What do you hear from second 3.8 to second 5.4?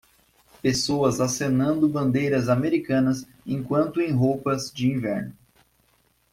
em roupas de inverno.